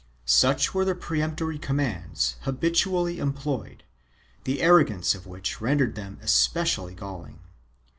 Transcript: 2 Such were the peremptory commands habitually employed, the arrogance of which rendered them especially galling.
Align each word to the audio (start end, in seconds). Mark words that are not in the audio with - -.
2 0.25 0.25
Such 0.31 0.73
were 0.73 0.83
the 0.83 0.95
peremptory 0.95 1.59
commands 1.59 2.37
habitually 2.41 3.19
employed, 3.19 3.83
the 4.45 4.59
arrogance 4.59 5.13
of 5.13 5.27
which 5.27 5.61
rendered 5.61 5.93
them 5.93 6.17
especially 6.23 6.95
galling. 6.95 7.37